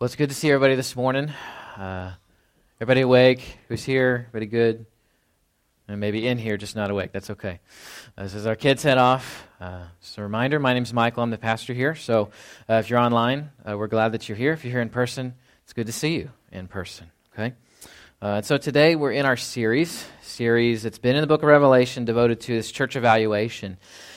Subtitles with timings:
[0.00, 1.30] Well, it's good to see everybody this morning.
[1.76, 2.12] Uh,
[2.78, 3.58] everybody awake?
[3.68, 4.28] Who's here?
[4.28, 4.86] Everybody good?
[5.88, 7.12] And maybe in here, just not awake.
[7.12, 7.60] That's okay.
[8.16, 9.82] Uh, is our kids head off, uh,
[10.16, 11.22] a reminder my name's Michael.
[11.22, 11.94] I'm the pastor here.
[11.94, 12.30] So
[12.66, 14.54] uh, if you're online, uh, we're glad that you're here.
[14.54, 17.10] If you're here in person, it's good to see you in person.
[17.34, 17.52] Okay?
[18.22, 21.48] Uh, and so today we're in our series, series that's been in the book of
[21.50, 23.76] Revelation devoted to this church evaluation.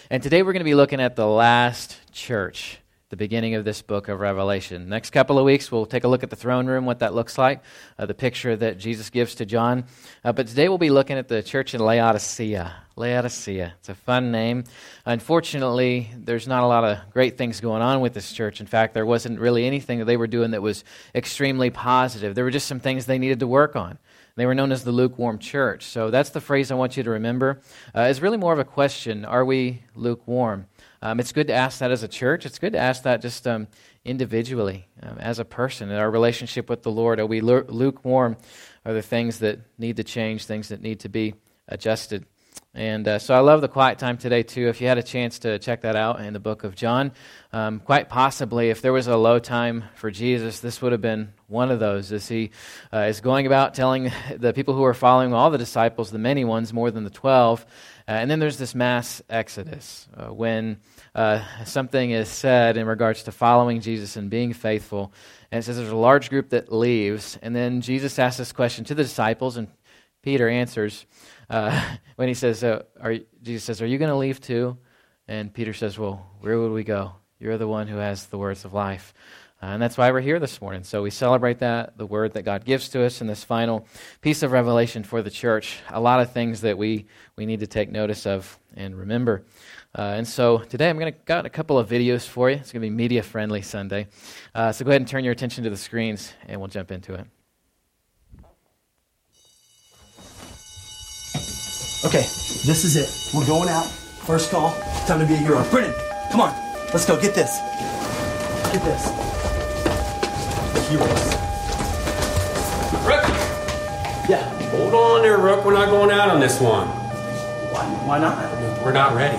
[0.09, 2.79] And today we're going to be looking at the last church
[3.14, 4.89] the beginning of this book of Revelation.
[4.89, 7.37] Next couple of weeks, we'll take a look at the throne room, what that looks
[7.37, 7.61] like,
[8.00, 9.83] uh, the picture that Jesus gives to John.
[10.25, 12.73] Uh, but today we'll be looking at the church in Laodicea.
[12.96, 13.75] Laodicea.
[13.78, 14.64] It's a fun name.
[15.06, 18.60] Unfortunately, there's not a lot of great things going on with this church.
[18.60, 22.34] In fact, there wasn't really anything that they were doing that was extremely positive.
[22.34, 24.00] There were just some things they needed to work on.
[24.37, 25.86] They were known as the lukewarm church.
[25.86, 27.61] So that's the phrase I want you to remember.
[27.95, 30.65] Uh, it's really more of a question Are we lukewarm?
[31.04, 32.45] Um, it's good to ask that as a church.
[32.45, 33.67] It's good to ask that just um,
[34.06, 37.20] individually, um, as a person, in our relationship with the Lord.
[37.20, 38.38] Are we lukewarm?
[38.86, 41.36] Are there things that need to change, things that need to be
[41.68, 42.26] adjusted?
[42.76, 44.68] And uh, so I love the quiet time today, too.
[44.68, 47.12] If you had a chance to check that out in the book of John,
[47.52, 51.34] um, quite possibly, if there was a low time for Jesus, this would have been
[51.46, 52.50] one of those as he
[52.92, 56.46] uh, is going about telling the people who are following all the disciples, the many
[56.46, 57.62] ones, more than the 12.
[57.62, 60.78] Uh, and then there's this mass exodus uh, when
[61.14, 65.14] uh, something is said in regards to following Jesus and being faithful.
[65.52, 67.38] And it says there's a large group that leaves.
[67.44, 69.68] And then Jesus asks this question to the disciples, and
[70.24, 71.06] Peter answers
[71.54, 71.82] uh,
[72.16, 74.78] when he says, uh, are, Jesus says, Are you going to leave too?
[75.28, 77.14] And Peter says, Well, where would we go?
[77.40, 79.14] You're the one who has the words of life.
[79.62, 80.84] Uh, and that's why we're here this morning.
[80.84, 83.88] So we celebrate that, the word that God gives to us in this final
[84.20, 85.80] piece of revelation for the church.
[85.90, 87.06] A lot of things that we,
[87.38, 89.45] we need to take notice of and remember.
[89.98, 92.58] Uh, and so today I'm going to got a couple of videos for you.
[92.58, 94.08] It's going to be media friendly Sunday.
[94.54, 97.14] Uh, so go ahead and turn your attention to the screens, and we'll jump into
[97.14, 97.26] it.
[102.06, 102.28] Okay,
[102.67, 103.10] this is it.
[103.33, 103.86] We're going out.
[103.86, 104.76] First call.
[105.08, 105.64] Time to be a hero.
[105.72, 105.94] Brennan,
[106.32, 106.54] come on.
[106.92, 107.16] Let's go.
[107.16, 107.60] Get this.
[108.73, 109.08] Get this.
[110.73, 111.23] The heroes.
[113.08, 113.23] Rook!
[114.27, 114.44] Yeah.
[114.72, 115.64] Hold on there, Rook.
[115.64, 116.88] We're not going out on this one.
[117.72, 118.38] Why, why not?
[118.83, 119.38] We're not ready.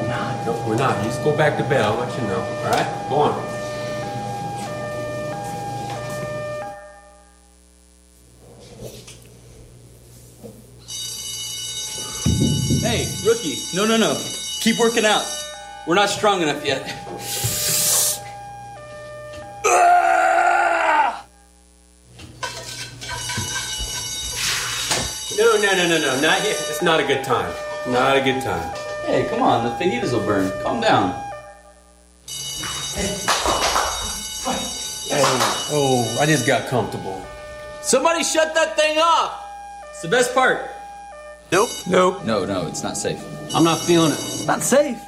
[0.00, 0.46] We're not.
[0.46, 0.96] No, we're not.
[0.98, 1.80] You just go back to bed.
[1.80, 2.38] I'll let you know.
[2.38, 3.06] All right?
[3.08, 3.51] Go on.
[12.92, 13.56] Hey, rookie.
[13.72, 14.22] No, no, no.
[14.60, 15.24] Keep working out.
[15.86, 16.84] We're not strong enough yet.
[25.38, 26.20] No, no, no, no, no.
[26.20, 26.54] Not yet.
[26.68, 27.50] It's not a good time.
[27.88, 28.76] Not a good time.
[29.06, 29.64] Hey, come on.
[29.64, 30.52] The fajitas will burn.
[30.62, 31.18] Calm down.
[35.74, 37.24] Oh, I just got comfortable.
[37.80, 39.46] Somebody shut that thing off.
[39.88, 40.68] It's the best part.
[41.52, 41.68] Nope.
[41.86, 42.24] Nope.
[42.24, 43.22] No, no, it's not safe.
[43.54, 44.46] I'm not feeling it.
[44.46, 44.98] Not safe.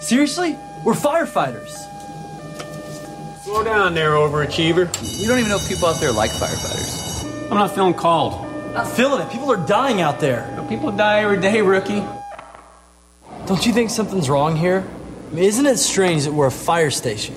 [0.00, 0.56] Seriously?
[0.82, 1.86] We're firefighters.
[3.44, 4.88] Slow down there, overachiever.
[5.20, 7.50] We don't even know if people out there like firefighters.
[7.50, 8.46] I'm not feeling called.
[8.72, 9.30] Not feeling it.
[9.30, 10.64] People are dying out there.
[10.70, 12.02] People die every day, rookie.
[13.46, 14.88] Don't you think something's wrong here?
[15.30, 17.34] I mean, isn't it strange that we're a fire station?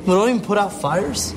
[0.00, 1.32] We don't even put out fires?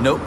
[0.00, 0.20] Nope.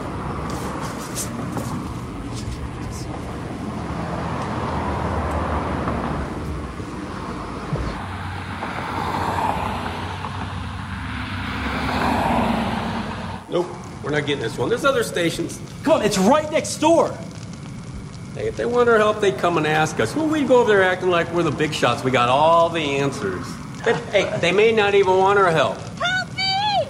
[13.50, 13.68] Nope.
[14.12, 14.68] We're not getting this one.
[14.68, 15.58] There's other stations.
[15.84, 17.18] Come on, it's right next door.
[18.36, 20.14] Hey, if they want our help, they come and ask us.
[20.14, 22.04] Well, we go over there acting like we're the big shots.
[22.04, 23.48] We got all the answers.
[23.86, 25.78] But, hey, they may not even want our help.
[25.98, 26.88] Help me!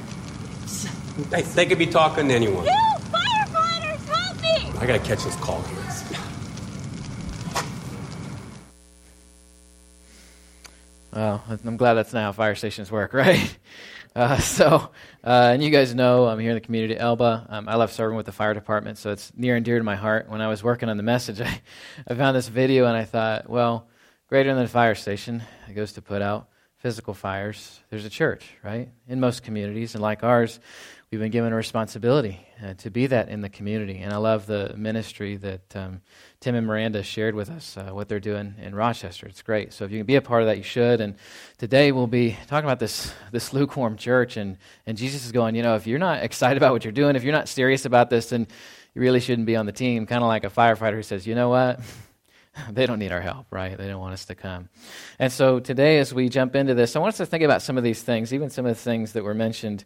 [1.29, 2.65] Hey, they could be talking to anyone.
[2.65, 4.79] You firefighters, help me!
[4.79, 5.77] I gotta catch this call here.
[11.13, 13.55] Well, I'm glad that's not how fire stations work, right?
[14.16, 14.90] Uh, so,
[15.24, 17.48] uh, and you guys know I'm here in the community Elba.
[17.50, 19.96] Um, I love serving with the fire department, so it's near and dear to my
[19.96, 20.30] heart.
[20.30, 21.62] When I was working on the message, I,
[22.08, 23.88] I found this video and I thought, well,
[24.28, 27.80] greater than a fire station, it goes to put out physical fires.
[27.90, 28.90] There's a church, right?
[29.08, 30.60] In most communities, and like ours,
[31.12, 33.98] we've been given a responsibility uh, to be that in the community.
[33.98, 36.00] And I love the ministry that um,
[36.40, 39.28] Tim and Miranda shared with us, uh, what they're doing in Rochester.
[39.28, 39.74] It's great.
[39.74, 41.02] So if you can be a part of that, you should.
[41.02, 41.16] And
[41.58, 44.38] today we'll be talking about this, this lukewarm church.
[44.38, 47.18] And, and Jesus is going, you know, if you're not excited about what you're doing,
[47.18, 48.48] if you're not serious about this, then
[48.96, 50.06] you really shouldn't be on the team.
[50.06, 51.81] Kind of like a firefighter who says, you know what?
[52.72, 53.78] they don't need our help, right?
[53.78, 54.69] They don't want us to come.
[55.19, 57.78] And so today, as we jump into this, I want us to think about some
[57.78, 59.84] of these things, even some of the things that were mentioned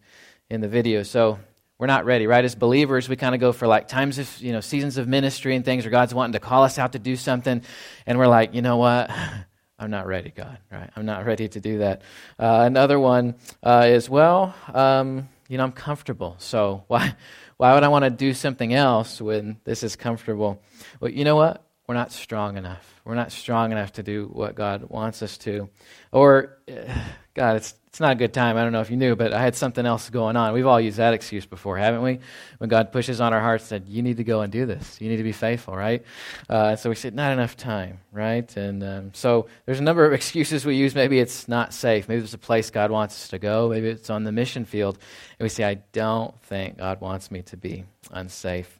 [0.49, 1.03] in the video.
[1.03, 1.39] So
[1.77, 2.45] we're not ready, right?
[2.45, 5.55] As believers, we kind of go for like times of, you know, seasons of ministry
[5.55, 7.61] and things where God's wanting to call us out to do something.
[8.05, 9.11] And we're like, you know what?
[9.79, 10.89] I'm not ready, God, right?
[10.95, 12.01] I'm not ready to do that.
[12.39, 16.35] Uh, another one uh, is, well, um, you know, I'm comfortable.
[16.39, 17.15] So why,
[17.57, 20.61] why would I want to do something else when this is comfortable?
[21.01, 21.61] Well, you know what?
[21.87, 23.01] We're not strong enough.
[23.05, 25.69] We're not strong enough to do what God wants us to.
[26.11, 26.57] Or,
[27.35, 28.57] God, it's, it's not a good time.
[28.57, 30.53] I don't know if you knew, but I had something else going on.
[30.53, 32.19] We've all used that excuse before, haven't we?
[32.57, 34.99] When God pushes on our hearts, and said, You need to go and do this.
[34.99, 36.03] You need to be faithful, right?
[36.49, 38.55] Uh, so we said, Not enough time, right?
[38.57, 40.95] And um, so there's a number of excuses we use.
[40.95, 42.09] Maybe it's not safe.
[42.09, 43.69] Maybe there's a place God wants us to go.
[43.69, 44.97] Maybe it's on the mission field.
[45.39, 48.79] And we say, I don't think God wants me to be unsafe.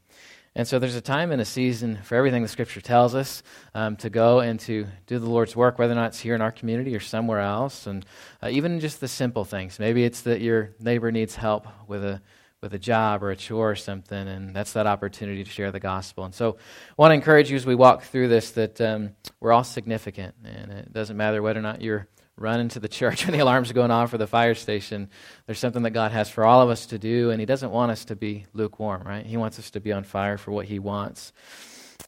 [0.58, 3.44] And so there's a time and a season for everything the Scripture tells us
[3.74, 6.42] um, to go and to do the Lord's work, whether or not it's here in
[6.42, 7.88] our community or somewhere else.
[7.88, 8.06] And
[8.42, 9.80] uh, even just the simple things.
[9.80, 12.22] Maybe it's that your neighbor needs help with a
[12.62, 15.80] with a job or a chore or something, and that's that opportunity to share the
[15.80, 16.24] gospel.
[16.24, 19.52] And so, I want to encourage you as we walk through this that um, we're
[19.52, 23.34] all significant, and it doesn't matter whether or not you're run into the church when
[23.34, 25.10] the alarm's going off for the fire station.
[25.46, 27.92] There's something that God has for all of us to do, and He doesn't want
[27.92, 29.26] us to be lukewarm, right?
[29.26, 31.34] He wants us to be on fire for what He wants.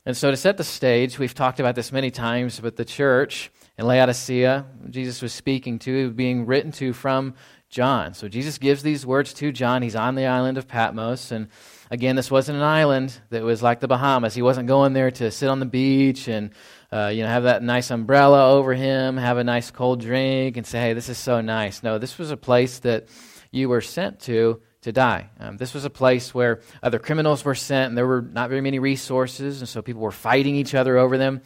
[0.06, 3.52] And so, to set the stage, we've talked about this many times, but the church
[3.78, 7.36] in Laodicea, Jesus was speaking to, being written to from
[7.70, 8.14] John.
[8.14, 9.82] So, Jesus gives these words to John.
[9.82, 11.50] He's on the island of Patmos, and
[11.90, 14.34] again, this wasn't an island that was like the Bahamas.
[14.34, 16.52] He wasn't going there to sit on the beach and
[16.92, 20.66] uh, you know, have that nice umbrella over him, have a nice cold drink, and
[20.66, 21.84] say, hey, this is so nice.
[21.84, 23.08] No, this was a place that
[23.52, 25.30] you were sent to to die.
[25.40, 28.62] Um, this was a place where other criminals were sent, and there were not very
[28.62, 31.42] many resources, and so people were fighting each other over them.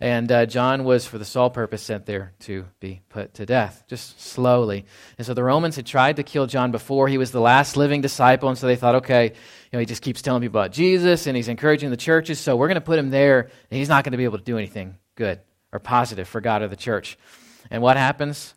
[0.00, 3.82] And uh, John was, for the sole purpose, sent there to be put to death,
[3.88, 4.86] just slowly.
[5.18, 7.08] And so the Romans had tried to kill John before.
[7.08, 10.02] He was the last living disciple, and so they thought, okay, you know, he just
[10.02, 12.98] keeps telling people about Jesus, and he's encouraging the churches, so we're going to put
[12.98, 15.40] him there, and he's not going to be able to do anything good
[15.72, 17.18] or positive for God or the church.
[17.72, 18.54] And what happens?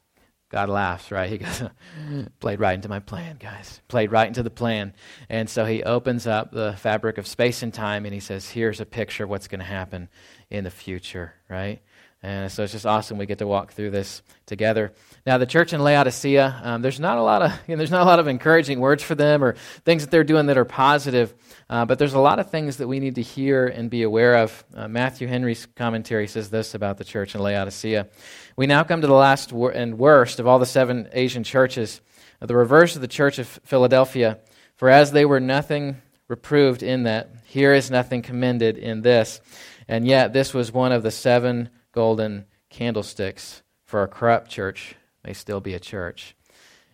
[0.50, 1.30] God laughs, right?
[1.30, 1.64] He goes,
[2.40, 3.82] played right into my plan, guys.
[3.90, 4.94] Played right into the plan.
[5.30, 8.80] And so he opens up the fabric of space and time and he says, here's
[8.80, 10.08] a picture of what's going to happen
[10.50, 11.82] in the future, right?
[12.24, 14.92] And so it's just awesome we get to walk through this together.
[15.28, 18.02] Now, the church in Laodicea, um, there's not a lot of you know, there's not
[18.02, 19.54] a lot of encouraging words for them or
[19.86, 21.36] things that they're doing that are positive,
[21.70, 24.38] uh, but there's a lot of things that we need to hear and be aware
[24.38, 24.64] of.
[24.74, 28.08] Uh, Matthew Henry's commentary says this about the church in Laodicea:
[28.56, 32.02] We now come to the last wor- and worst of all the seven Asian churches,
[32.40, 34.40] the reverse of the church of Philadelphia.
[34.76, 39.40] For as they were nothing reproved in that, here is nothing commended in this,
[39.88, 44.94] and yet this was one of the seven golden candlesticks for a corrupt church
[45.26, 46.36] may still be a church.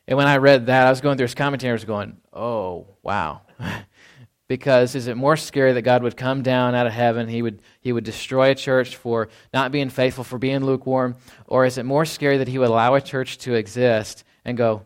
[0.07, 3.41] And when I read that, I was going through his commentary, was going, oh, wow.
[4.47, 7.61] because is it more scary that God would come down out of heaven, he would,
[7.81, 11.17] he would destroy a church for not being faithful, for being lukewarm?
[11.47, 14.85] Or is it more scary that he would allow a church to exist and go,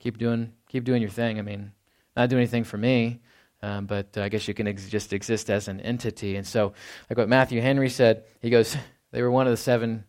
[0.00, 1.38] keep doing, keep doing your thing?
[1.38, 1.72] I mean,
[2.14, 3.20] not doing anything for me.
[3.62, 6.36] Um, but I guess you can ex- just exist as an entity.
[6.36, 6.74] And so,
[7.08, 8.76] like what Matthew Henry said, he goes,
[9.12, 10.04] they were one of the seven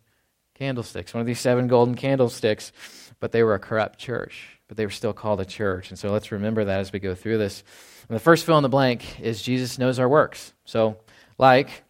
[0.54, 2.72] candlesticks, one of these seven golden candlesticks,
[3.20, 5.90] but they were a corrupt church, but they were still called a church.
[5.90, 7.62] And so let's remember that as we go through this.
[8.08, 10.52] And the first fill in the blank is Jesus knows our works.
[10.64, 10.98] So,
[11.38, 11.84] like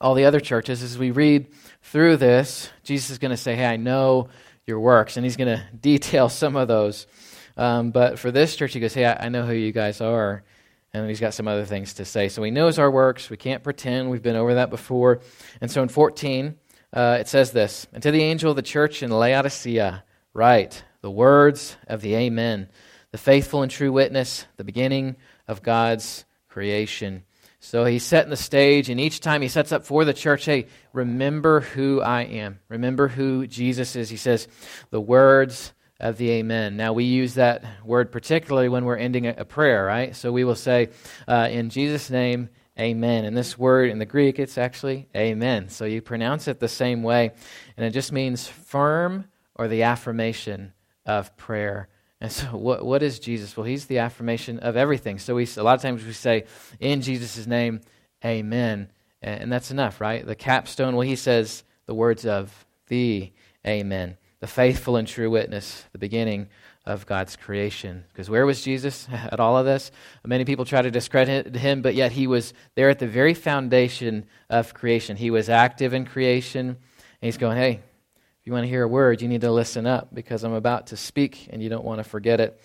[0.00, 1.46] all the other churches, as we read
[1.82, 4.28] through this, Jesus is going to say, Hey, I know
[4.66, 5.16] your works.
[5.16, 7.06] And he's going to detail some of those.
[7.56, 10.42] Um, but for this church, he goes, Hey, I, I know who you guys are.
[10.92, 12.28] And he's got some other things to say.
[12.28, 13.28] So he knows our works.
[13.28, 14.10] We can't pretend.
[14.10, 15.20] We've been over that before.
[15.60, 16.56] And so in 14,
[16.92, 21.10] uh, it says this And to the angel of the church in Laodicea, write the
[21.10, 22.68] words of the Amen,
[23.10, 25.16] the faithful and true witness, the beginning
[25.46, 27.24] of God's creation.
[27.60, 30.66] So he's setting the stage, and each time he sets up for the church, hey,
[30.92, 32.60] remember who I am.
[32.68, 34.08] Remember who Jesus is.
[34.08, 34.46] He says,
[34.90, 36.76] the words of the amen.
[36.76, 40.14] Now, we use that word particularly when we're ending a, prayer, right?
[40.14, 40.90] So we will say,
[41.26, 43.24] uh, in Jesus' name, amen.
[43.24, 45.68] And this word in the Greek, it's actually amen.
[45.68, 47.32] So you pronounce it the same way,
[47.76, 50.74] and it just means firm or the affirmation
[51.06, 51.88] of prayer.
[52.20, 53.56] And so, what, what is Jesus?
[53.56, 55.18] Well, he's the affirmation of everything.
[55.18, 56.44] So, we, a lot of times we say,
[56.80, 57.80] in Jesus' name,
[58.24, 58.90] amen.
[59.22, 60.26] And, that's enough, right?
[60.26, 63.32] The capstone, well, he says the words of the
[63.66, 64.16] amen.
[64.40, 66.48] The faithful and true witness, the beginning
[66.84, 68.04] of God's creation.
[68.12, 69.90] Because where was Jesus at all of this?
[70.24, 74.26] Many people try to discredit him, but yet he was there at the very foundation
[74.48, 75.16] of creation.
[75.16, 76.76] He was active in creation, and
[77.20, 77.80] he's going, hey,
[78.40, 80.88] if you want to hear a word, you need to listen up because I'm about
[80.88, 82.60] to speak and you don't want to forget it.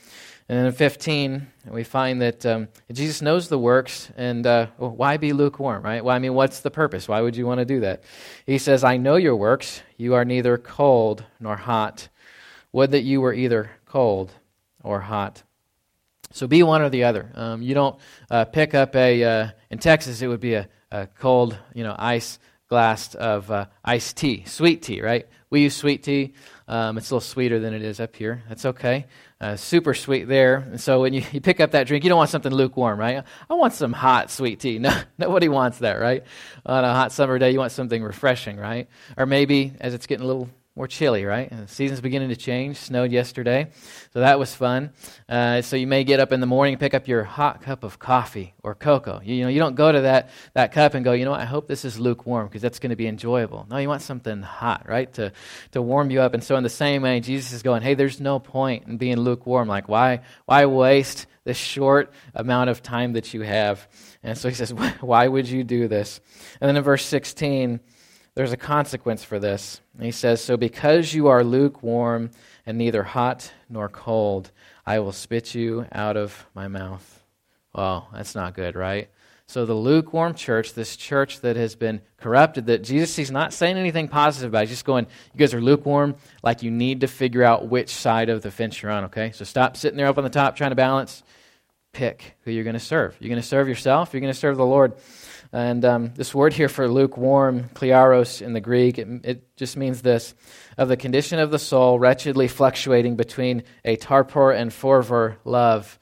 [0.52, 5.16] And then in 15, we find that um, Jesus knows the works, and uh, why
[5.16, 6.04] be lukewarm, right?
[6.04, 7.08] Well, I mean, what's the purpose?
[7.08, 8.04] Why would you want to do that?
[8.46, 9.82] He says, I know your works.
[9.96, 12.10] You are neither cold nor hot.
[12.74, 14.34] Would that you were either cold
[14.84, 15.42] or hot.
[16.34, 17.32] So be one or the other.
[17.34, 17.98] Um, you don't
[18.30, 21.96] uh, pick up a, uh, in Texas, it would be a, a cold, you know,
[21.98, 25.30] ice glass of uh, iced tea, sweet tea, right?
[25.52, 26.34] We use sweet tea.
[26.68, 28.42] Um, it's a little sweeter than it is up here.
[28.48, 29.06] That's okay.
[29.42, 30.56] Uh, super sweet there.
[30.56, 33.24] And so when you, you pick up that drink, you don't want something lukewarm, right?
[33.50, 34.80] I want some hot sweet tea.
[34.82, 36.24] No, nobody wants that, right?
[36.66, 38.88] On a hot summer day, you want something refreshing, right?
[39.18, 41.50] Or maybe as it's getting a little more chilly, right?
[41.50, 42.78] The season's beginning to change.
[42.78, 43.70] Snowed yesterday,
[44.14, 44.92] so that was fun.
[45.28, 48.00] Uh, so you may get up in the morning pick up your hot cup of
[48.00, 49.20] coffee or cocoa.
[49.24, 51.42] You, you know, you don't go to that, that cup and go, you know what,
[51.42, 53.68] I hope this is lukewarm because that's going to be enjoyable.
[53.70, 55.34] No, you want something hot, right, to,
[55.72, 56.34] to warm you up.
[56.34, 59.18] And so in the same way, Jesus is going, hey, there's no point in being
[59.18, 59.68] lukewarm.
[59.68, 63.88] Like, why, why waste this short amount of time that you have?
[64.24, 66.22] And so he says, why would you do this?
[66.62, 67.82] And then in verse 16,
[68.36, 69.82] there's a consequence for this.
[69.96, 72.32] And he says, So because you are lukewarm
[72.66, 74.52] and neither hot nor cold,
[74.86, 77.24] I will spit you out of my mouth.
[77.74, 79.10] Well, that's not good, right?
[79.52, 83.76] So the lukewarm church, this church that has been corrupted, that Jesus he's not saying
[83.76, 84.62] anything positive about.
[84.62, 88.30] He's just going, you guys are lukewarm, like you need to figure out which side
[88.30, 89.32] of the fence you're on, okay?
[89.34, 91.22] So stop sitting there up on the top trying to balance.
[91.92, 93.18] Pick who you're going to serve.
[93.20, 94.94] You're going to serve yourself, you're going to serve the Lord.
[95.54, 100.02] And um, this word here for lukewarm, chliaros in the Greek, it, it, just means
[100.02, 100.34] this
[100.78, 106.00] of the condition of the soul wretchedly fluctuating between a torpor and fervor love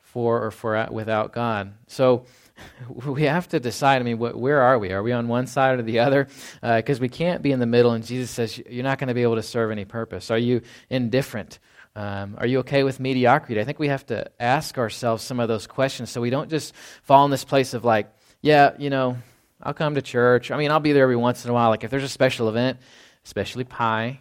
[0.00, 1.72] for or for without God.
[1.86, 2.26] So
[3.06, 4.00] we have to decide.
[4.00, 4.90] I mean, wh- where are we?
[4.92, 6.26] Are we on one side or the other?
[6.60, 7.92] Because uh, we can't be in the middle.
[7.92, 10.32] And Jesus says you're not going to be able to serve any purpose.
[10.32, 11.60] Are you indifferent?
[11.94, 13.60] Um, are you okay with mediocrity?
[13.60, 16.74] I think we have to ask ourselves some of those questions so we don't just
[17.02, 19.18] fall in this place of like, yeah, you know,
[19.62, 20.50] I'll come to church.
[20.50, 21.70] I mean, I'll be there every once in a while.
[21.70, 22.78] Like if there's a special event,
[23.24, 24.20] especially pie,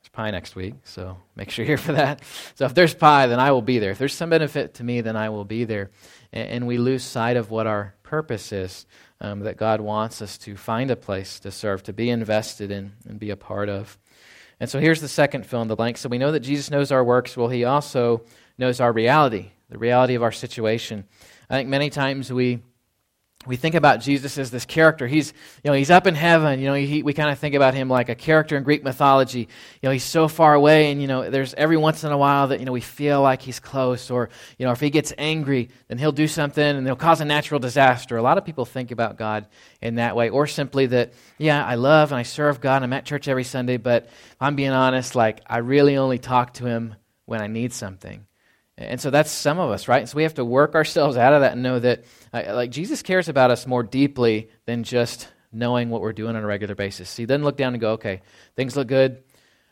[0.00, 2.22] there's pie next week, so make sure you're here for that.
[2.54, 3.90] So if there's pie, then I will be there.
[3.90, 5.90] If there's some benefit to me, then I will be there.
[6.32, 8.86] And, and we lose sight of what our purpose is,
[9.20, 12.92] um, that God wants us to find a place to serve, to be invested in,
[13.06, 13.98] and be a part of.
[14.60, 15.98] And so here's the second fill in the blank.
[15.98, 17.36] So we know that Jesus knows our works.
[17.36, 18.22] Well, he also
[18.56, 21.04] knows our reality, the reality of our situation.
[21.48, 22.60] I think many times we
[23.46, 25.06] we think about Jesus as this character.
[25.06, 26.58] He's, you know, he's up in heaven.
[26.58, 29.40] You know, he, we kind of think about him like a character in Greek mythology.
[29.40, 29.46] You
[29.84, 32.58] know, he's so far away, and you know, there's every once in a while that
[32.58, 34.28] you know we feel like he's close, or
[34.58, 37.60] you know, if he gets angry, then he'll do something and he'll cause a natural
[37.60, 38.16] disaster.
[38.16, 39.46] A lot of people think about God
[39.80, 42.82] in that way, or simply that, yeah, I love and I serve God.
[42.82, 44.08] I'm at church every Sunday, but
[44.40, 48.27] I'm being honest, like I really only talk to him when I need something.
[48.80, 50.08] And so that's some of us, right?
[50.08, 53.02] So we have to work ourselves out of that and know that, uh, like, Jesus
[53.02, 57.16] cares about us more deeply than just knowing what we're doing on a regular basis.
[57.16, 58.22] He doesn't look down and go, okay,
[58.54, 59.22] things look good.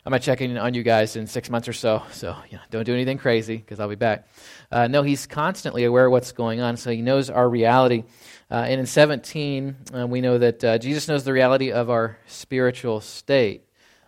[0.05, 2.03] I'm going to check in on you guys in six months or so.
[2.11, 4.27] So, you know, don't do anything crazy because I'll be back.
[4.71, 6.77] Uh, no, he's constantly aware of what's going on.
[6.77, 8.03] So he knows our reality.
[8.49, 12.17] Uh, and in 17, uh, we know that uh, Jesus knows the reality of our
[12.25, 13.66] spiritual state.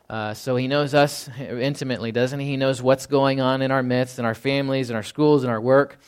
[0.10, 2.48] Uh, so he knows us intimately, doesn't he?
[2.48, 5.50] He knows what's going on in our midst, in our families, in our schools, in
[5.50, 6.00] our work.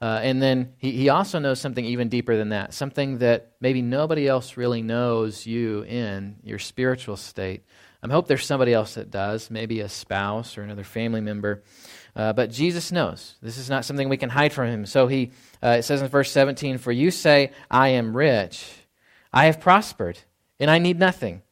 [0.00, 3.80] Uh, and then he, he also knows something even deeper than that, something that maybe
[3.80, 7.62] nobody else really knows you in your spiritual state.
[8.02, 11.64] I hope there's somebody else that does, maybe a spouse or another family member.
[12.14, 13.34] Uh, but Jesus knows.
[13.42, 14.86] This is not something we can hide from him.
[14.86, 18.64] So he, uh, it says in verse 17, For you say, I am rich,
[19.32, 20.18] I have prospered,
[20.60, 21.42] and I need nothing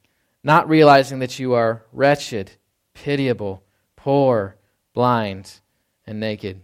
[0.44, 2.52] not realizing that you are wretched,
[2.92, 3.64] pitiable,
[3.96, 4.56] poor,
[4.92, 5.60] blind,
[6.06, 6.60] and naked.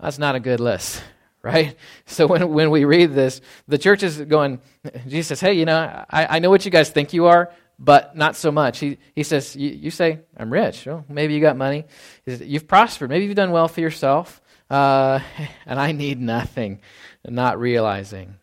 [0.00, 1.02] That's not a good list,
[1.42, 1.76] right?
[2.06, 4.60] So when, when we read this, the church is going,
[5.08, 8.16] Jesus says, hey, you know, I, I know what you guys think you are, but
[8.16, 8.78] not so much.
[8.78, 10.86] He, he says, you, say, I'm rich.
[10.86, 11.84] Well, maybe you got money.
[12.24, 13.10] Says, you've prospered.
[13.10, 14.40] Maybe you've done well for yourself.
[14.70, 15.20] Uh,
[15.66, 16.80] and I need nothing.
[17.26, 18.36] Not realizing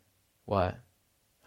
[0.46, 0.78] what?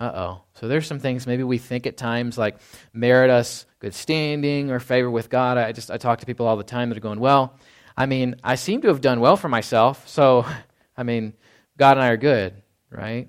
[0.00, 0.42] Uh oh.
[0.54, 2.58] So there's some things maybe we think at times like
[2.92, 5.58] merit us good standing or favor with God.
[5.58, 7.54] I just I talk to people all the time that are going, well,
[7.96, 10.46] I mean, I seem to have done well for myself, so
[10.96, 11.34] I mean,
[11.76, 12.54] God and I are good,
[12.90, 13.28] right?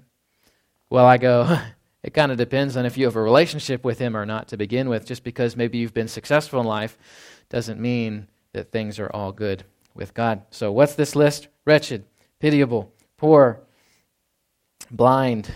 [0.90, 1.60] Well, I go,
[2.04, 4.58] it kind of depends on if you have a relationship with Him or not to
[4.58, 5.06] begin with.
[5.06, 6.98] Just because maybe you've been successful in life
[7.50, 9.64] doesn't mean that things are all good
[9.96, 10.44] with God.
[10.52, 11.48] So, what's this list?
[11.66, 12.06] Wretched,
[12.40, 13.60] pitiable, poor,
[14.92, 15.52] blind,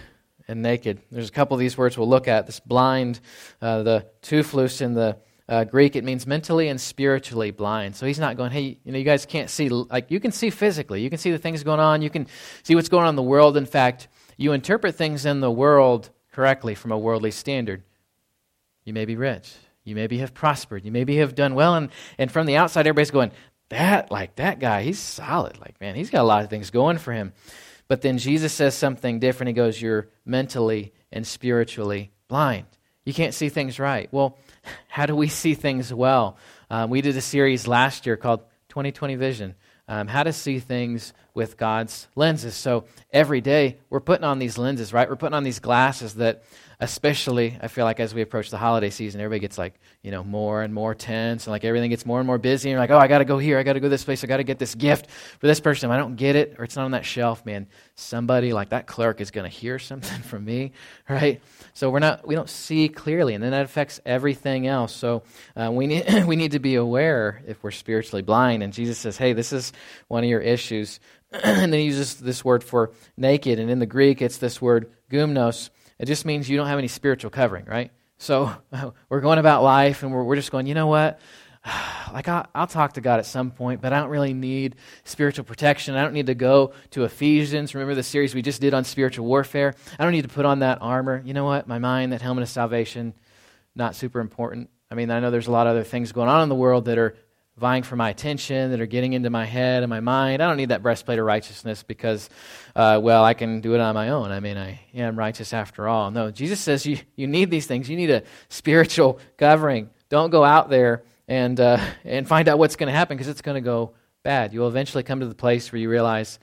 [0.47, 1.01] and naked.
[1.11, 2.45] There's a couple of these words we'll look at.
[2.45, 3.19] This blind,
[3.61, 7.95] uh, the typhlos in the uh, Greek, it means mentally and spiritually blind.
[7.95, 9.69] So he's not going, hey, you know, you guys can't see.
[9.69, 11.01] Like, you can see physically.
[11.01, 12.01] You can see the things going on.
[12.01, 12.27] You can
[12.63, 13.57] see what's going on in the world.
[13.57, 14.07] In fact,
[14.37, 17.83] you interpret things in the world correctly from a worldly standard.
[18.85, 19.53] You may be rich.
[19.83, 20.85] You maybe have prospered.
[20.85, 21.75] You maybe have done well.
[21.75, 23.31] And, and from the outside, everybody's going,
[23.69, 25.59] that, like, that guy, he's solid.
[25.59, 27.33] Like, man, he's got a lot of things going for him.
[27.87, 29.49] But then Jesus says something different.
[29.49, 32.65] He goes, You're mentally and spiritually blind.
[33.05, 34.07] You can't see things right.
[34.11, 34.37] Well,
[34.87, 36.37] how do we see things well?
[36.69, 39.55] Um, we did a series last year called 2020 Vision.
[39.87, 42.55] Um, how to see things with God's lenses.
[42.55, 45.09] So every day we're putting on these lenses, right?
[45.09, 46.43] We're putting on these glasses that
[46.83, 50.23] especially I feel like as we approach the holiday season, everybody gets like, you know,
[50.23, 52.69] more and more tense and like everything gets more and more busy.
[52.69, 53.57] And you're like, oh, I got to go here.
[53.57, 54.23] I got to go this place.
[54.23, 55.89] I got to get this gift for this person.
[55.89, 58.85] If I don't get it or it's not on that shelf, man, somebody like that
[58.85, 60.73] clerk is going to hear something from me,
[61.09, 61.41] right?
[61.73, 63.33] So we're not, we don't see clearly.
[63.33, 64.93] And then that affects everything else.
[64.93, 65.23] So
[65.55, 68.61] uh, we, need, we need to be aware if we're spiritually blind.
[68.61, 69.71] And Jesus says, hey, this is
[70.09, 70.99] one of your issues.
[71.43, 73.59] and then he uses this word for naked.
[73.59, 76.87] And in the Greek, it's this word gumnos it just means you don't have any
[76.87, 77.91] spiritual covering, right?
[78.17, 78.53] So
[79.09, 81.19] we're going about life and we're, we're just going, you know what?
[82.13, 85.45] Like, I'll, I'll talk to God at some point, but I don't really need spiritual
[85.45, 85.95] protection.
[85.95, 87.73] I don't need to go to Ephesians.
[87.73, 89.73] Remember the series we just did on spiritual warfare?
[89.97, 91.23] I don't need to put on that armor.
[91.25, 91.67] You know what?
[91.67, 93.15] My mind, that helmet of salvation,
[93.73, 94.69] not super important.
[94.91, 96.85] I mean, I know there's a lot of other things going on in the world
[96.85, 97.15] that are
[97.57, 100.41] vying for my attention, that are getting into my head and my mind.
[100.41, 102.29] I don't need that breastplate of righteousness because,
[102.75, 104.31] uh, well, I can do it on my own.
[104.31, 106.09] I mean, I am righteous after all.
[106.09, 107.89] No, Jesus says you, you need these things.
[107.89, 109.89] You need a spiritual covering.
[110.09, 113.41] Don't go out there and, uh, and find out what's going to happen because it's
[113.41, 113.93] going to go
[114.23, 114.53] bad.
[114.53, 116.39] You'll eventually come to the place where you realize,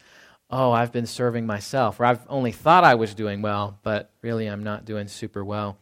[0.50, 4.46] oh, I've been serving myself, or I've only thought I was doing well, but really
[4.46, 5.78] I'm not doing super well.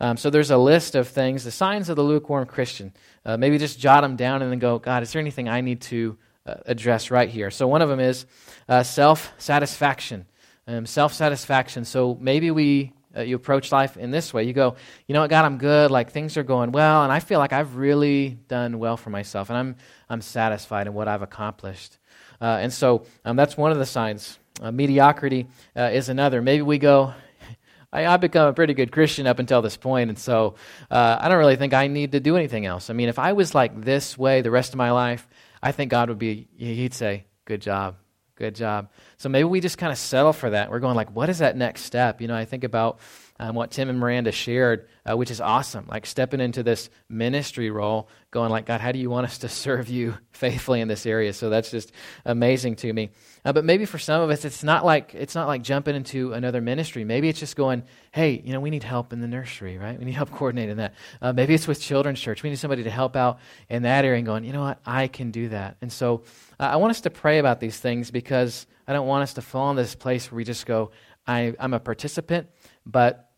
[0.00, 2.92] Um, so there's a list of things, the signs of the lukewarm Christian.
[3.24, 5.80] Uh, maybe just jot them down and then go, God, is there anything I need
[5.82, 7.50] to uh, address right here?
[7.50, 8.26] So one of them is
[8.68, 10.26] uh, self satisfaction.
[10.66, 11.84] Um, self satisfaction.
[11.84, 14.44] So maybe we uh, you approach life in this way.
[14.44, 15.90] You go, you know what, God, I'm good.
[15.90, 19.50] Like things are going well, and I feel like I've really done well for myself,
[19.50, 19.76] and I'm
[20.08, 21.98] I'm satisfied in what I've accomplished.
[22.40, 24.38] Uh, and so um, that's one of the signs.
[24.60, 26.42] Uh, mediocrity uh, is another.
[26.42, 27.14] Maybe we go,
[27.92, 30.54] I, have become a pretty good Christian up until this point, and so
[30.90, 32.90] uh, I don't really think I need to do anything else.
[32.90, 35.28] I mean, if I was like this way the rest of my life,
[35.62, 37.96] I think God would be, He'd say, Good job,
[38.36, 38.90] good job.
[39.16, 40.70] So maybe we just kind of settle for that.
[40.70, 42.20] We're going, like, what is that next step?
[42.20, 43.00] You know, I think about
[43.40, 45.86] um, what Tim and Miranda shared, uh, which is awesome.
[45.88, 49.48] Like stepping into this ministry role, going like, God, how do you want us to
[49.48, 51.32] serve you faithfully in this area?
[51.32, 51.90] So that's just
[52.26, 53.08] amazing to me.
[53.42, 56.34] Uh, but maybe for some of us, it's not like it's not like jumping into
[56.34, 57.02] another ministry.
[57.02, 59.98] Maybe it's just going, hey, you know, we need help in the nursery, right?
[59.98, 60.92] We need help coordinating that.
[61.22, 62.42] Uh, maybe it's with children's church.
[62.42, 63.38] We need somebody to help out
[63.70, 65.78] in that area and going, you know what, I can do that.
[65.80, 66.24] And so
[66.58, 69.40] uh, I want us to pray about these things because I don't want us to
[69.40, 70.90] fall in this place where we just go,
[71.26, 72.48] I, I'm a participant,
[72.84, 73.29] but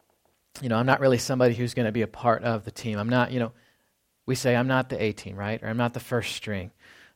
[0.60, 2.98] you know, I'm not really somebody who's going to be a part of the team.
[2.98, 3.52] I'm not, you know,
[4.26, 5.62] we say I'm not the A team, right?
[5.62, 6.70] Or I'm not the first string.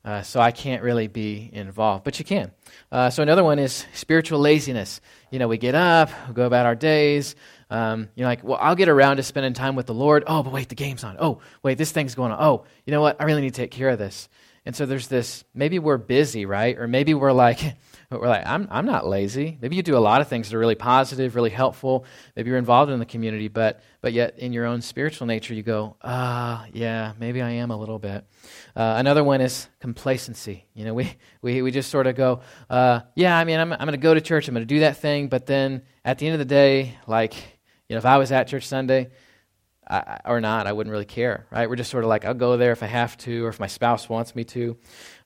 [0.04, 2.52] Uh, so I can't really be involved, but you can.
[2.92, 5.00] Uh, so another one is spiritual laziness.
[5.32, 7.34] You know, we get up, we go about our days.
[7.70, 10.22] Um, you're like, well, I'll get around to spending time with the Lord.
[10.28, 11.16] Oh, but wait, the game's on.
[11.18, 12.38] Oh, wait, this thing's going on.
[12.40, 13.20] Oh, you know what?
[13.20, 14.28] I really need to take care of this.
[14.64, 15.42] And so there's this.
[15.54, 16.78] Maybe we're busy, right?
[16.78, 17.58] Or maybe we're like,
[18.08, 19.58] but we're like, I'm, I'm not lazy.
[19.60, 22.04] Maybe you do a lot of things that are really positive, really helpful.
[22.36, 25.62] Maybe you're involved in the community, but, but yet in your own spiritual nature, you
[25.62, 28.24] go, ah, uh, yeah, maybe I am a little bit.
[28.74, 30.66] Uh, another one is complacency.
[30.74, 32.40] You know, we, we, we just sort of go,
[32.70, 34.80] uh, yeah, I mean, I'm, I'm going to go to church, I'm going to do
[34.80, 37.34] that thing, but then at the end of the day, like,
[37.88, 39.10] you know, if I was at church Sunday,
[39.88, 41.68] I, or not, I wouldn't really care, right?
[41.68, 43.68] We're just sort of like, I'll go there if I have to, or if my
[43.68, 44.76] spouse wants me to.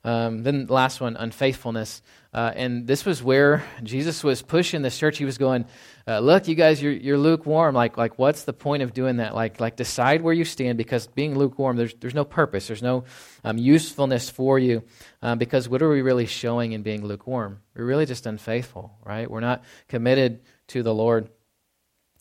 [0.03, 2.01] Um, then the last one, unfaithfulness.
[2.33, 5.17] Uh, and this was where Jesus was pushing this church.
[5.17, 5.65] He was going,
[6.07, 7.75] uh, "Look, you guys, you're, you're lukewarm.
[7.75, 9.35] Like, like, what's the point of doing that?
[9.35, 13.03] Like, like, decide where you stand because being lukewarm, there's, there's no purpose, there's no
[13.43, 14.83] um, usefulness for you.
[15.21, 17.59] Um, because what are we really showing in being lukewarm?
[17.75, 19.29] We're really just unfaithful, right?
[19.29, 21.29] We're not committed to the Lord.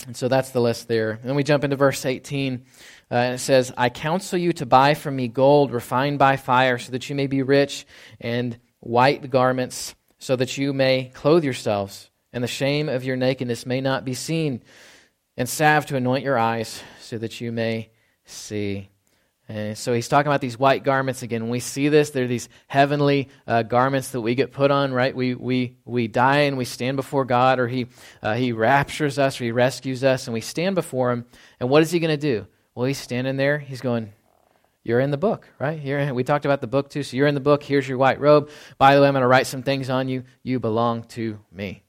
[0.06, 1.12] And so that's the list there.
[1.12, 2.64] And then we jump into verse 18.
[3.10, 6.78] Uh, and it says, I counsel you to buy from me gold refined by fire,
[6.78, 7.86] so that you may be rich,
[8.20, 13.66] and white garments, so that you may clothe yourselves, and the shame of your nakedness
[13.66, 14.62] may not be seen,
[15.36, 17.90] and salve to anoint your eyes, so that you may
[18.24, 18.88] see.
[19.48, 21.42] And so he's talking about these white garments again.
[21.42, 25.16] When we see this, they're these heavenly uh, garments that we get put on, right?
[25.16, 27.88] We, we, we die and we stand before God, or he,
[28.22, 31.24] uh, he raptures us, or he rescues us, and we stand before him.
[31.58, 32.46] And what is he going to do?
[32.76, 33.58] Well, he's standing there.
[33.58, 34.12] He's going,
[34.82, 35.78] You're in the book, right?
[35.78, 37.02] Here, we talked about the book too.
[37.02, 37.62] So you're in the book.
[37.62, 38.50] Here's your white robe.
[38.78, 40.24] By the way, I'm going to write some things on you.
[40.42, 41.82] You belong to me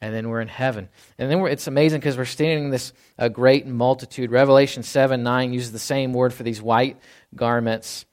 [0.00, 0.88] and then we're in heaven.
[1.18, 4.30] And then it's amazing because we're standing in this a great multitude.
[4.30, 6.98] Revelation 7 9 uses the same word for these white
[7.34, 8.06] garments.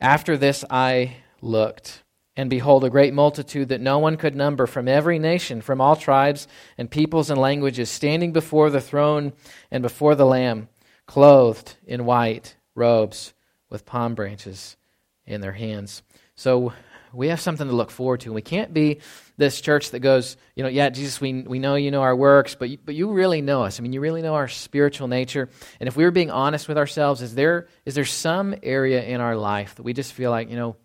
[0.00, 2.02] After this I looked,
[2.36, 5.96] and behold, a great multitude that no one could number from every nation, from all
[5.96, 6.46] tribes
[6.78, 9.32] and peoples and languages, standing before the throne
[9.70, 10.68] and before the Lamb,
[11.06, 13.34] clothed in white robes
[13.70, 14.76] with palm branches
[15.24, 16.02] in their hands.
[16.34, 16.72] So
[17.12, 18.32] we have something to look forward to.
[18.32, 19.00] We can't be
[19.36, 22.54] this church that goes, you know, yeah, Jesus, we, we know you know our works,
[22.54, 23.80] but you, but you really know us.
[23.80, 25.48] I mean, you really know our spiritual nature.
[25.80, 29.20] And if we were being honest with ourselves, is there is there some area in
[29.20, 30.76] our life that we just feel like, you know,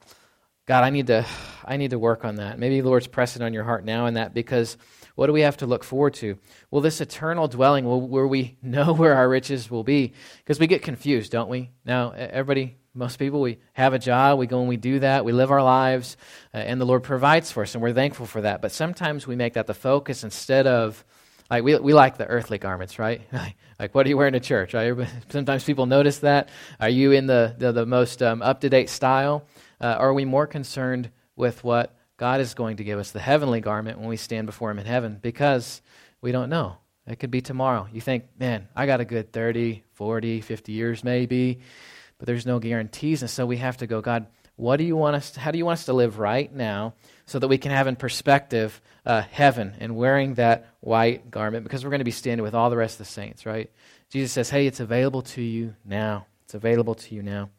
[0.66, 1.26] God, I need to
[1.64, 2.58] I need to work on that.
[2.58, 4.78] Maybe the Lord's pressing on your heart now in that because
[5.16, 6.38] what do we have to look forward to?
[6.70, 10.14] Well, this eternal dwelling where we know where our riches will be.
[10.38, 11.72] Because we get confused, don't we?
[11.86, 15.34] Now, everybody most people, we have a job, we go and we do that, we
[15.34, 16.16] live our lives,
[16.54, 18.62] uh, and the Lord provides for us, and we're thankful for that.
[18.62, 21.04] But sometimes we make that the focus instead of,
[21.50, 23.22] like, we, we like the earthly garments, right?
[23.80, 24.74] like, what are you wearing to church?
[24.74, 24.96] Right?
[25.30, 26.48] Sometimes people notice that.
[26.80, 29.46] Are you in the, the, the most um, up to date style?
[29.80, 33.62] Uh, are we more concerned with what God is going to give us, the heavenly
[33.62, 35.20] garment, when we stand before Him in heaven?
[35.22, 35.82] Because
[36.22, 36.78] we don't know.
[37.08, 37.88] It could be tomorrow.
[37.92, 41.60] You think, man, I got a good 30, 40, 50 years maybe
[42.18, 43.22] but there's no guarantees.
[43.22, 45.58] And so we have to go, God, what do you want us to, how do
[45.58, 46.94] you want us to live right now
[47.26, 51.84] so that we can have in perspective uh, heaven and wearing that white garment because
[51.84, 53.70] we're going to be standing with all the rest of the saints, right?
[54.10, 56.28] Jesus says, hey, it's available to you now.
[56.46, 57.50] It's available to you now.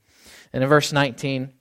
[0.52, 1.52] And in verse 19,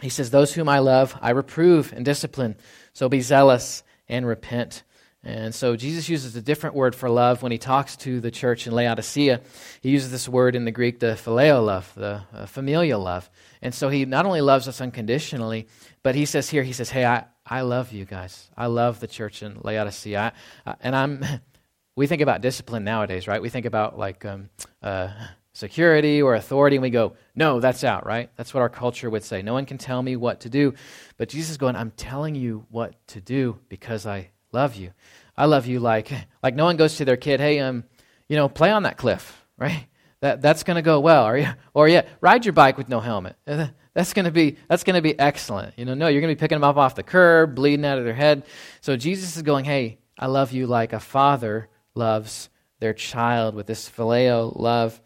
[0.00, 2.56] he says, Those whom I love, I reprove and discipline.
[2.92, 4.82] So be zealous and repent.
[5.24, 8.66] And so Jesus uses a different word for love when he talks to the church
[8.66, 9.40] in Laodicea.
[9.80, 13.30] He uses this word in the Greek, the phileo love, the uh, familial love.
[13.60, 15.68] And so he not only loves us unconditionally,
[16.02, 18.50] but he says here, he says, Hey, I, I love you guys.
[18.56, 20.32] I love the church in Laodicea.
[20.66, 21.24] I, I, and I'm,
[21.96, 23.40] we think about discipline nowadays, right?
[23.40, 24.48] We think about like um,
[24.82, 25.10] uh,
[25.52, 28.30] security or authority, and we go, No, that's out, right?
[28.36, 29.40] That's what our culture would say.
[29.40, 30.74] No one can tell me what to do.
[31.16, 34.92] But Jesus is going, I'm telling you what to do because I love you.
[35.36, 37.84] I love you like like no one goes to their kid, hey, um,
[38.28, 39.86] you know, play on that cliff, right?
[40.20, 41.26] That that's going to go well.
[41.26, 43.36] Or yeah, or yeah, ride your bike with no helmet.
[43.94, 45.78] That's going to be that's going to be excellent.
[45.78, 47.98] You know, no, you're going to be picking them up off the curb, bleeding out
[47.98, 48.44] of their head.
[48.80, 53.66] So Jesus is going, hey, I love you like a father loves their child with
[53.66, 54.98] this phileo love.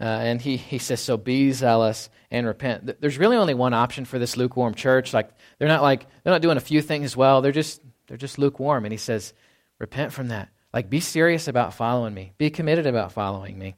[0.00, 3.00] Uh, and he, he says, so be zealous and repent.
[3.00, 5.12] There's really only one option for this lukewarm church.
[5.12, 7.42] Like they're not like they're not doing a few things well.
[7.42, 8.84] They're just they're just lukewarm.
[8.84, 9.34] And he says,
[9.78, 10.48] repent from that.
[10.72, 12.32] Like, be serious about following me.
[12.36, 13.74] Be committed about following me.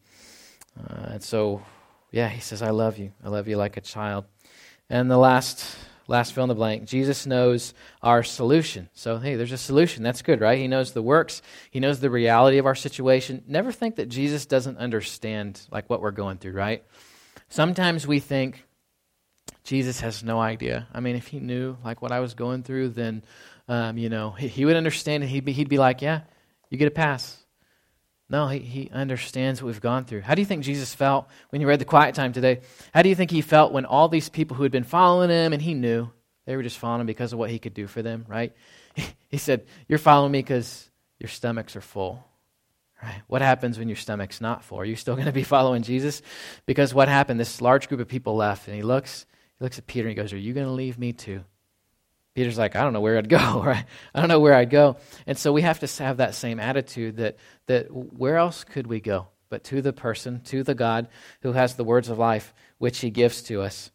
[0.79, 1.63] Uh, and so,
[2.11, 3.13] yeah, he says, I love you.
[3.25, 4.25] I love you like a child.
[4.89, 5.65] And the last,
[6.11, 8.89] last fill in the blank, Jesus knows our solution.
[8.93, 10.03] So, hey, there's a solution.
[10.03, 10.59] That's good, right?
[10.59, 11.41] He knows the works.
[11.71, 13.43] He knows the reality of our situation.
[13.47, 16.85] Never think that Jesus doesn't understand, like, what we're going through, right?
[17.49, 18.65] Sometimes we think
[19.65, 20.89] Jesus has no idea.
[20.93, 23.23] I mean, if he knew, like, what I was going through, then
[23.71, 26.23] um, you know, he, he, would understand and he'd be, he'd be like, yeah,
[26.71, 27.40] you get a pass.
[28.31, 30.21] No, he, he understands what we've gone through.
[30.21, 32.61] How do you think Jesus felt when you read the quiet time today?
[32.95, 35.53] How do you think he felt when all these people who had been following him
[35.53, 36.09] and he knew
[36.47, 38.55] they were just following him because of what he could do for them, right?
[39.29, 40.91] He said, You're following me because
[41.21, 42.25] your stomachs are full.
[43.01, 43.23] Right?
[43.29, 44.81] What happens when your stomach's not full?
[44.81, 46.21] Are you still going to be following Jesus?
[46.67, 47.39] Because what happened?
[47.39, 49.27] This large group of people left, and he looks,
[49.59, 51.45] he looks at Peter and he goes, Are you going to leave me too?
[52.35, 53.85] Peter's like, I don't know where I'd go, right?
[54.15, 54.97] I don't know where I'd go.
[55.27, 59.01] And so we have to have that same attitude that, that where else could we
[59.01, 61.09] go but to the person, to the God
[61.43, 63.91] who has the words of life, which he gives to us.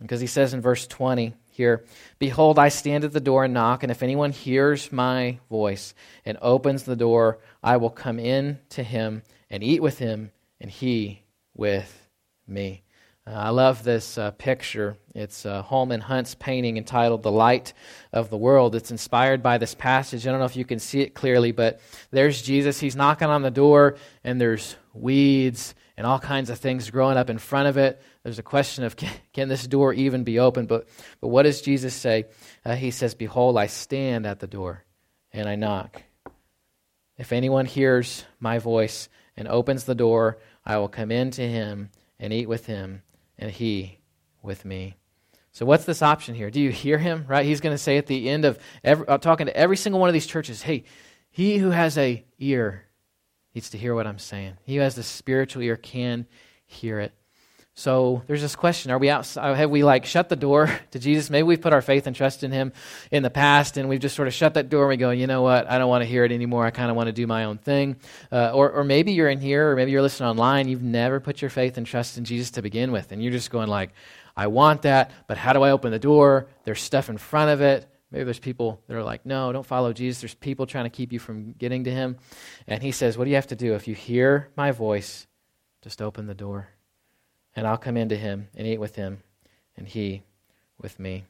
[0.00, 1.84] Because he says in verse 20 here,
[2.18, 5.94] Behold, I stand at the door and knock, and if anyone hears my voice
[6.26, 10.70] and opens the door, I will come in to him and eat with him, and
[10.70, 11.22] he
[11.54, 12.10] with
[12.46, 12.82] me.
[13.26, 14.96] Uh, I love this uh, picture.
[15.12, 17.72] It's uh, Holman Hunt's painting entitled The Light
[18.12, 18.76] of the World.
[18.76, 20.26] It's inspired by this passage.
[20.26, 21.80] I don't know if you can see it clearly, but
[22.12, 22.78] there's Jesus.
[22.78, 27.28] He's knocking on the door, and there's weeds and all kinds of things growing up
[27.28, 28.00] in front of it.
[28.22, 30.68] There's a question of can, can this door even be opened?
[30.68, 30.86] But,
[31.20, 32.26] but what does Jesus say?
[32.64, 34.84] Uh, he says, Behold, I stand at the door
[35.32, 36.02] and I knock.
[37.18, 41.90] If anyone hears my voice and opens the door, I will come in to him
[42.20, 43.02] and eat with him
[43.38, 43.98] and he
[44.42, 44.96] with me.
[45.52, 46.50] So, what's this option here?
[46.50, 47.24] Do you hear him?
[47.26, 47.46] Right?
[47.46, 50.08] He's going to say at the end of every, uh, talking to every single one
[50.08, 50.84] of these churches, hey,
[51.30, 52.84] he who has a ear
[53.54, 54.58] needs to hear what I'm saying.
[54.64, 56.26] He who has the spiritual ear can
[56.66, 57.14] hear it.
[57.78, 59.54] So there's this question: Are we outside?
[59.54, 61.28] Have we like shut the door to Jesus?
[61.28, 62.72] Maybe we've put our faith and trust in Him
[63.10, 64.84] in the past, and we've just sort of shut that door.
[64.84, 65.70] and We go, you know what?
[65.70, 66.64] I don't want to hear it anymore.
[66.64, 67.96] I kind of want to do my own thing.
[68.32, 70.68] Uh, or, or maybe you're in here, or maybe you're listening online.
[70.68, 73.50] You've never put your faith and trust in Jesus to begin with, and you're just
[73.50, 73.90] going like,
[74.34, 76.48] I want that, but how do I open the door?
[76.64, 77.86] There's stuff in front of it.
[78.10, 80.22] Maybe there's people that are like, no, don't follow Jesus.
[80.22, 82.16] There's people trying to keep you from getting to Him,
[82.66, 85.26] and He says, what do you have to do if you hear my voice?
[85.82, 86.70] Just open the door
[87.56, 89.22] and I'll come into him and eat with him,
[89.76, 90.22] and he
[90.80, 91.24] with me.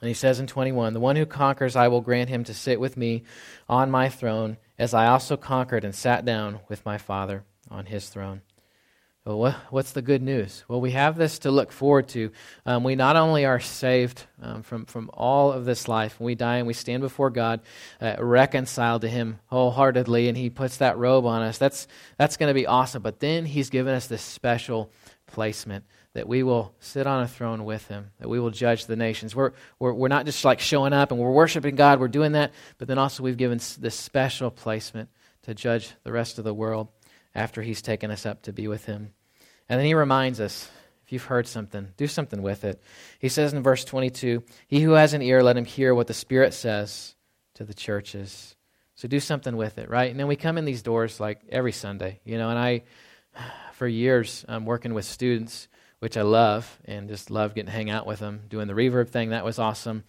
[0.00, 2.80] And he says in 21 The one who conquers, I will grant him to sit
[2.80, 3.24] with me
[3.68, 8.08] on my throne, as I also conquered and sat down with my Father on his
[8.08, 8.40] throne.
[9.28, 10.64] Well, what's the good news?
[10.68, 12.30] Well, we have this to look forward to.
[12.64, 16.34] Um, we not only are saved um, from, from all of this life, when we
[16.34, 17.60] die and we stand before God,
[18.00, 21.58] uh, reconciled to Him wholeheartedly, and He puts that robe on us.
[21.58, 21.86] That's,
[22.16, 23.02] that's going to be awesome.
[23.02, 24.90] But then He's given us this special
[25.26, 28.96] placement that we will sit on a throne with Him, that we will judge the
[28.96, 29.36] nations.
[29.36, 32.52] We're, we're, we're not just like showing up and we're worshiping God, we're doing that,
[32.78, 35.10] but then also we've given this special placement
[35.42, 36.88] to judge the rest of the world
[37.34, 39.12] after He's taken us up to be with Him.
[39.68, 40.70] And then he reminds us
[41.08, 42.82] if you've heard something, do something with it.
[43.18, 46.14] He says in verse 22 He who has an ear, let him hear what the
[46.14, 47.14] Spirit says
[47.54, 48.56] to the churches.
[48.94, 50.10] So do something with it, right?
[50.10, 52.82] And then we come in these doors like every Sunday, you know, and I,
[53.72, 55.68] for years, I'm working with students,
[56.00, 59.08] which I love, and just love getting to hang out with them, doing the reverb
[59.08, 59.30] thing.
[59.30, 60.04] That was awesome.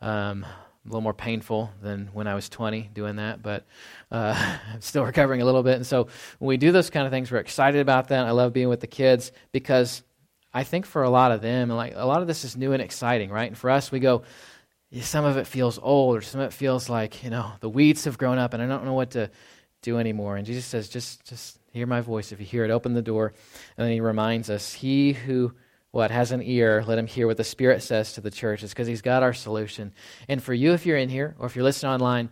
[0.00, 0.46] Um,
[0.84, 3.64] a little more painful than when I was 20 doing that, but
[4.10, 4.34] uh,
[4.72, 5.76] I'm still recovering a little bit.
[5.76, 8.26] And so when we do those kind of things, we're excited about that.
[8.26, 10.02] I love being with the kids because
[10.52, 12.82] I think for a lot of them, like a lot of this is new and
[12.82, 13.48] exciting, right?
[13.48, 14.22] And for us, we go,
[15.00, 18.04] some of it feels old, or some of it feels like you know the weeds
[18.04, 19.30] have grown up, and I don't know what to
[19.82, 20.36] do anymore.
[20.36, 22.30] And Jesus says, just just hear my voice.
[22.30, 23.34] If you hear it, open the door.
[23.76, 25.52] And then He reminds us, He who
[25.94, 28.88] what has an ear, let him hear what the Spirit says to the churches, because
[28.88, 29.92] he's got our solution.
[30.28, 32.30] And for you, if you're in here, or if you're listening online,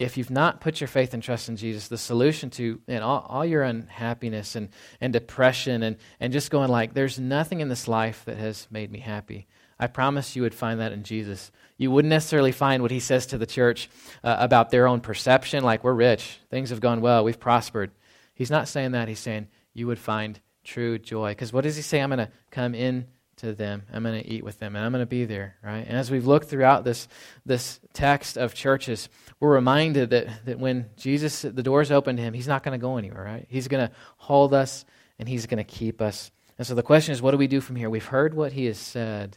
[0.00, 3.24] if you've not put your faith and trust in Jesus, the solution to and all,
[3.28, 7.86] all your unhappiness and, and depression and, and just going like, there's nothing in this
[7.86, 9.46] life that has made me happy.
[9.78, 11.52] I promise you would find that in Jesus.
[11.78, 13.88] You wouldn't necessarily find what he says to the church
[14.24, 17.92] uh, about their own perception, like we're rich, things have gone well, we've prospered.
[18.34, 19.06] He's not saying that.
[19.06, 21.30] He's saying you would find true joy.
[21.30, 22.00] Because what does he say?
[22.00, 23.82] I'm going to come in to them.
[23.92, 25.84] I'm going to eat with them, and I'm going to be there, right?
[25.86, 27.06] And as we've looked throughout this,
[27.44, 29.08] this text of churches,
[29.40, 32.82] we're reminded that, that when Jesus, the doors open to him, he's not going to
[32.82, 33.46] go anywhere, right?
[33.48, 34.84] He's going to hold us,
[35.18, 36.30] and he's going to keep us.
[36.58, 37.90] And so the question is, what do we do from here?
[37.90, 39.36] We've heard what he has said,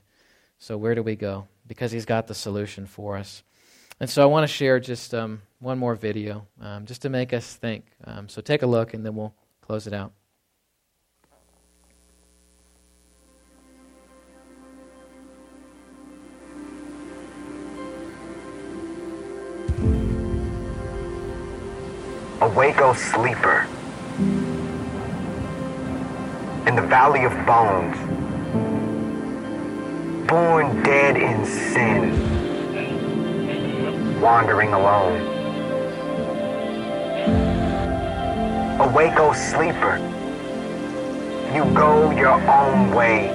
[0.57, 1.47] so where do we go?
[1.67, 3.43] Because he's got the solution for us.
[3.99, 7.33] And so I want to share just um, one more video, um, just to make
[7.33, 7.85] us think.
[8.05, 10.13] Um, so take a look, and then we'll close it out.
[22.59, 23.65] Awake, O sleeper,
[26.67, 27.95] in the valley of bones,
[30.27, 32.11] born dead in sin,
[34.19, 35.21] wandering alone.
[38.81, 39.97] Awake, O sleeper,
[41.55, 43.29] you go your own way,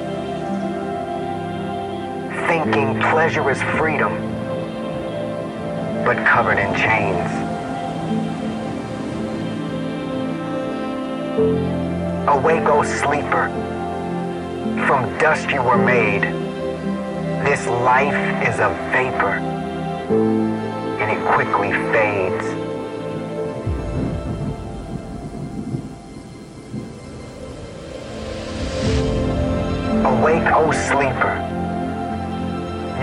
[2.46, 4.12] thinking pleasure is freedom,
[6.04, 7.43] but covered in chains.
[11.34, 13.48] Awake, O sleeper.
[14.86, 16.22] From dust you were made.
[17.44, 18.14] This life
[18.48, 19.40] is a vapor,
[21.00, 22.46] and it quickly fades.
[30.06, 31.34] Awake, O sleeper.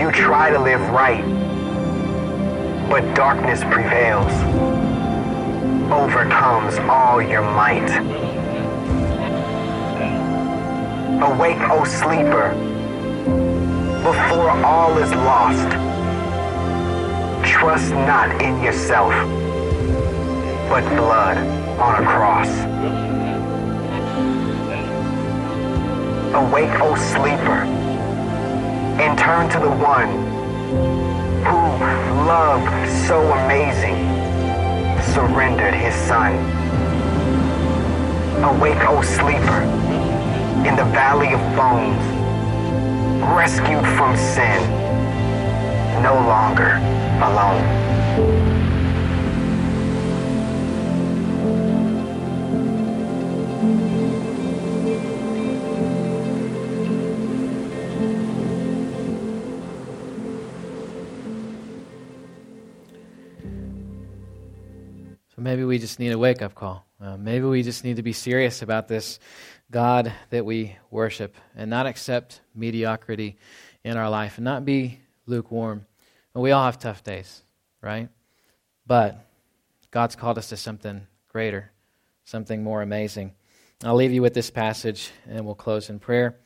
[0.00, 1.22] You try to live right,
[2.88, 4.71] but darkness prevails
[5.92, 7.90] overcomes all your might.
[11.22, 12.48] Awake, O sleeper,
[14.02, 15.68] before all is lost.
[17.46, 19.12] Trust not in yourself,
[20.70, 21.36] but blood
[21.78, 22.48] on a cross.
[26.34, 27.60] Awake, O sleeper,
[28.98, 30.08] and turn to the one
[31.44, 31.60] who
[32.24, 34.21] loved so amazing
[35.12, 36.32] surrendered his son.
[38.42, 39.62] Awake, O sleeper,
[40.66, 42.02] in the valley of bones,
[43.36, 44.60] rescued from sin,
[46.02, 46.76] no longer
[47.22, 48.61] alone.
[65.52, 66.86] Maybe we just need a wake up call.
[66.98, 69.20] Uh, maybe we just need to be serious about this
[69.70, 73.36] God that we worship and not accept mediocrity
[73.84, 75.84] in our life and not be lukewarm.
[76.32, 77.42] And we all have tough days,
[77.82, 78.08] right?
[78.86, 79.26] But
[79.90, 81.70] God's called us to something greater,
[82.24, 83.34] something more amazing.
[83.84, 86.36] I'll leave you with this passage and we'll close in prayer.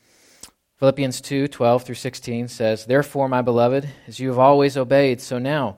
[0.79, 5.39] Philippians 2 12 through 16 says, Therefore, my beloved, as you have always obeyed, so
[5.39, 5.77] now,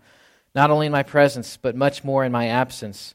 [0.55, 3.15] not only in my presence, but much more in my absence,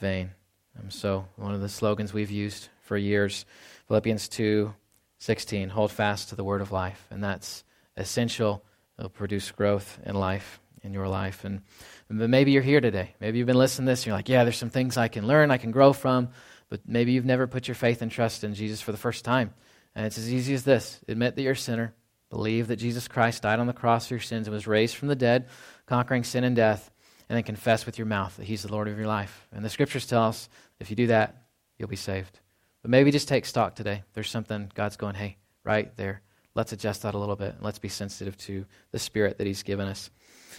[0.00, 0.30] vain.
[0.78, 3.44] Um, so one of the slogans we've used for years,
[3.86, 4.74] Philippians two,
[5.18, 7.64] sixteen, hold fast to the word of life, and that's
[7.96, 8.64] essential.
[8.98, 11.60] It'll produce growth in life in your life, and,
[12.08, 13.14] and maybe you're here today.
[13.20, 15.26] Maybe you've been listening to this, and you're like, yeah, there's some things I can
[15.26, 16.30] learn, I can grow from,
[16.70, 19.52] but maybe you've never put your faith and trust in Jesus for the first time.
[19.94, 21.94] And it's as easy as this admit that you're a sinner,
[22.30, 25.08] believe that Jesus Christ died on the cross for your sins and was raised from
[25.08, 25.48] the dead,
[25.84, 26.90] conquering sin and death,
[27.30, 29.46] and then confess with your mouth that He's the Lord of your life.
[29.52, 30.48] And the scriptures tell us
[30.80, 31.44] if you do that,
[31.78, 32.40] you'll be saved.
[32.82, 34.02] But maybe just take stock today.
[34.14, 36.22] There's something God's going, hey, right there.
[36.56, 37.54] Let's adjust that a little bit.
[37.60, 40.10] Let's be sensitive to the Spirit that He's given us.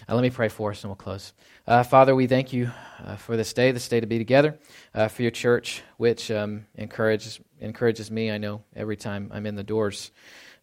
[0.07, 1.33] Uh, let me pray for us and we'll close.
[1.67, 2.71] Uh, Father, we thank you
[3.03, 4.57] uh, for this day, this day to be together,
[4.95, 9.55] uh, for your church, which um, encourages, encourages me, I know, every time I'm in
[9.55, 10.09] the doors.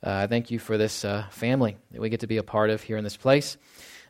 [0.02, 2.70] Uh, I thank you for this uh, family that we get to be a part
[2.70, 3.58] of here in this place.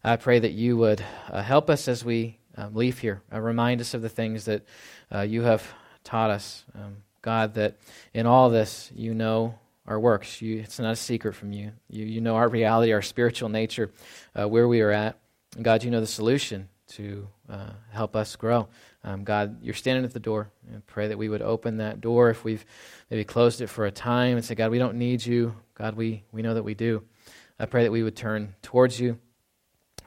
[0.08, 4.02] I pray that you would help us as we um, leave here, remind us of
[4.02, 4.62] the things that
[5.26, 5.66] you have
[6.02, 6.64] taught us.
[6.74, 7.76] Um, God, that
[8.14, 10.40] in all this you know our works.
[10.40, 11.72] You, it's not a secret from you.
[11.88, 13.90] You, you know our reality, our spiritual nature,
[14.38, 15.18] uh, where we are at.
[15.56, 18.68] And God, you know the solution to uh, help us grow.
[19.02, 20.50] Um, God, you're standing at the door.
[20.86, 22.64] Pray that we would open that door if we've
[23.10, 25.54] maybe closed it for a time and say, God, we don't need you.
[25.74, 27.02] God, we, we know that we do.
[27.58, 29.18] I pray that we would turn towards you.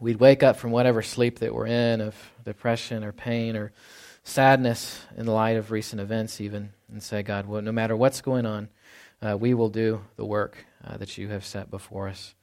[0.02, 3.72] We'd wake up from whatever sleep that we're in of depression or pain or
[4.24, 8.20] sadness in the light of recent events, even, and say, God, well, no matter what's
[8.20, 8.70] going on,
[9.22, 12.34] uh, we will do the work uh, that you have set before us.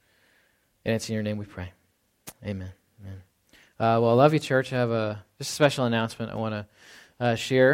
[0.85, 1.73] And it's in your name we pray.
[2.45, 2.71] Amen.
[3.01, 3.21] Amen.
[3.77, 4.71] Uh, well, I love you, church.
[4.71, 6.65] I have a just a special announcement I want to
[7.19, 7.67] uh, share.